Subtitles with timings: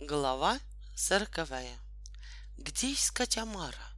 [0.00, 0.58] Глава
[0.96, 1.78] сороковая.
[2.58, 3.92] Где искать Амара?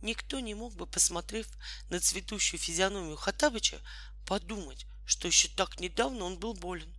[0.00, 1.48] Никто не мог бы, посмотрев
[1.88, 3.80] на цветущую физиономию Хатабыча,
[4.24, 6.94] подумать, что еще так недавно он был болен.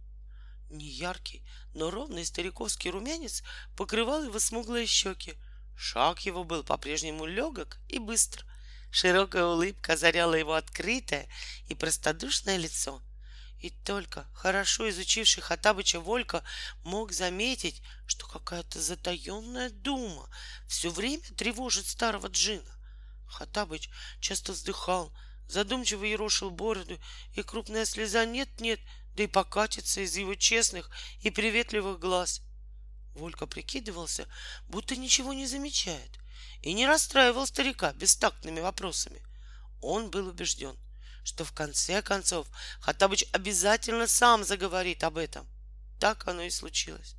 [0.69, 3.41] Неяркий, но ровный стариковский румянец
[3.77, 5.35] покрывал его смуглые щеки.
[5.77, 8.45] Шаг его был по-прежнему легок и быстр.
[8.91, 11.29] Широкая улыбка озаряла его открытое
[11.69, 13.01] и простодушное лицо—
[13.61, 16.43] и только хорошо изучивший Хатабыча Волька
[16.83, 20.27] мог заметить, что какая-то затаенная дума
[20.67, 22.75] все время тревожит старого джина.
[23.27, 25.13] Хатабыч часто вздыхал,
[25.47, 26.99] задумчиво ерошил бороду,
[27.33, 28.79] и крупная слеза нет-нет,
[29.13, 30.89] да и покатится из его честных
[31.21, 32.41] и приветливых глаз.
[33.13, 34.27] Волька прикидывался,
[34.69, 36.17] будто ничего не замечает,
[36.63, 39.21] и не расстраивал старика бестактными вопросами.
[39.81, 40.75] Он был убежден—
[41.23, 42.47] что в конце концов
[42.79, 45.47] Хаттабыч обязательно сам заговорит об этом.
[45.99, 47.15] Так оно и случилось.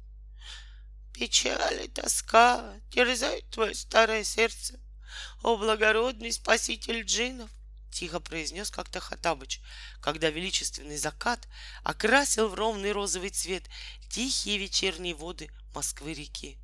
[1.13, 4.81] Печаль и тоска терзают твое старое сердце,
[5.43, 7.51] о благородный спаситель джинов,
[7.91, 9.61] тихо произнес как-то Хатабыч,
[10.01, 11.47] когда величественный закат
[11.85, 13.65] окрасил в ровный розовый цвет
[14.11, 16.59] тихие вечерние воды Москвы-реки.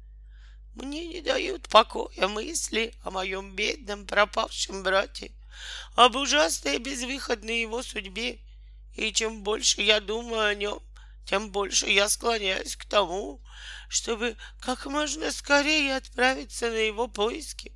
[0.74, 5.32] Мне не дают покоя мысли о моем бедном пропавшем брате
[5.94, 8.40] об ужасной безвыходной его судьбе.
[8.96, 10.82] И чем больше я думаю о нем,
[11.24, 13.42] тем больше я склоняюсь к тому,
[13.88, 17.72] чтобы как можно скорее отправиться на его поиски.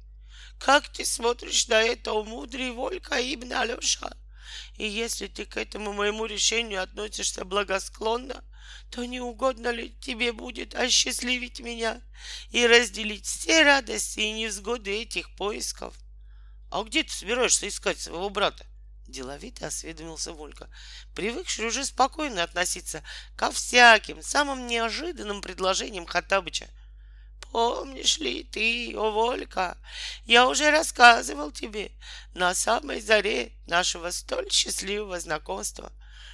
[0.59, 4.17] Как ты смотришь на это, мудрый Волька Ибн Алеша?
[4.79, 8.45] И если ты к этому моему решению относишься благосклонно,
[8.91, 12.01] то не угодно ли тебе будет осчастливить меня
[12.51, 15.95] и разделить все радости и невзгоды этих поисков?
[16.73, 18.65] А где ты собираешься искать своего брата?
[19.07, 20.71] Деловито осведомился Волька,
[21.15, 23.05] привыкший уже спокойно относиться
[23.37, 26.71] ко всяким самым неожиданным предложениям Хаттабыча.
[27.51, 29.77] Помнишь ли ты, о Волька,
[30.25, 31.93] я уже рассказывал тебе
[32.33, 35.93] на самой заре нашего столь счастливого знакомства,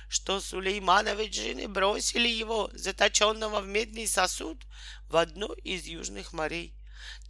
[0.09, 4.65] что Сулеймановы джины бросили его, заточенного в медный сосуд,
[5.09, 6.78] в одно из южных морей.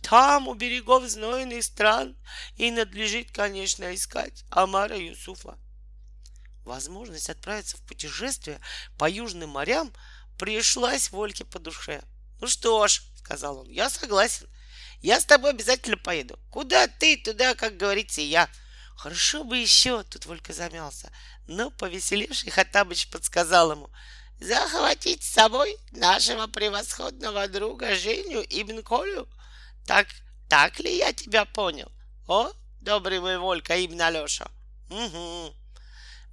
[0.03, 2.17] Там, у берегов знойных стран,
[2.57, 5.59] и надлежит, конечно, искать Амара Юсуфа.
[6.65, 8.61] Возможность отправиться в путешествие
[8.99, 9.93] по южным морям
[10.39, 12.03] пришлась Вольке по душе.
[12.41, 14.49] Ну что ж, сказал он, я согласен.
[15.01, 16.39] Я с тобой обязательно поеду.
[16.51, 18.49] Куда ты, туда, как говорится, я.
[18.97, 21.13] Хорошо бы еще, тут Волька замялся.
[21.47, 23.91] Но повеселевший Хаттабыч подсказал ему,
[24.41, 29.29] захватить с собой нашего превосходного друга Женю Ибн Колю.
[29.89, 30.07] Так,
[30.51, 31.91] так ли я тебя понял?
[32.27, 34.51] О, добрый мой Волька Ибн Алеша.
[34.91, 35.55] Угу.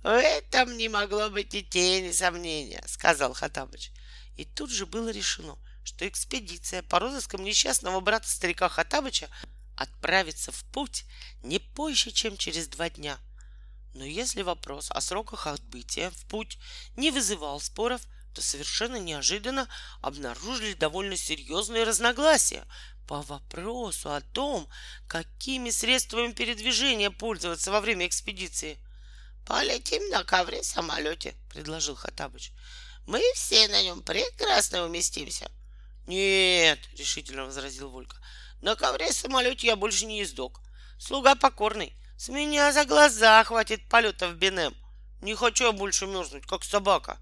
[0.03, 3.91] В этом не могло быть и тени сомнения, сказал Хатабыч.
[4.35, 9.29] И тут же было решено, что экспедиция по розыскам несчастного брата старика Хатабыча
[9.77, 11.05] отправится в путь
[11.41, 13.17] не позже, чем через два дня.
[13.93, 16.57] Но если вопрос о сроках отбытия в путь
[16.97, 18.01] не вызывал споров,
[18.33, 19.69] то совершенно неожиданно
[20.01, 22.65] обнаружили довольно серьезные разногласия
[23.07, 24.67] по вопросу о том,
[25.07, 28.79] какими средствами передвижения пользоваться во время экспедиции.
[29.45, 32.51] «Полетим на ковре самолете»,— предложил Хатабыч.
[33.05, 35.51] «Мы все на нем прекрасно уместимся».
[36.07, 38.17] «Нет»,— решительно возразил Волька,—
[38.61, 40.61] «на ковре самолете я больше не ездок.
[40.97, 41.95] Слуга покорный.
[42.17, 44.75] С меня за глаза хватит полета в Бенем.
[45.21, 47.19] Не хочу я больше мерзнуть, как собака».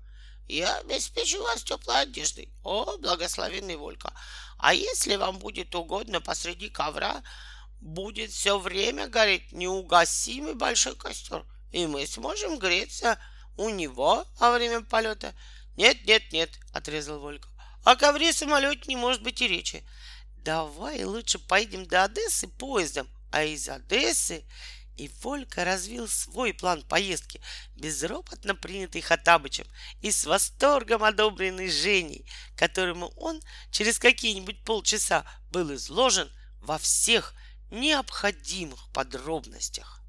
[0.47, 4.13] Я обеспечу вас теплой одеждой, о, благословенный Волька.
[4.57, 7.23] А если вам будет угодно, посреди ковра
[7.79, 13.19] будет все время гореть неугасимый большой костер, и мы сможем греться
[13.57, 15.33] у него во время полета.
[15.75, 17.47] Нет, нет, нет, отрезал Волька.
[17.83, 19.83] О ковре самолете не может быть и речи.
[20.37, 24.45] Давай лучше поедем до Одессы поездом, а из Одессы
[24.97, 27.41] и Волька развил свой план поездки,
[27.75, 29.65] безропотно принятый Хатабычем
[30.01, 37.33] и с восторгом одобренный Женей, которому он через какие-нибудь полчаса был изложен во всех
[37.71, 40.02] необходимых подробностях.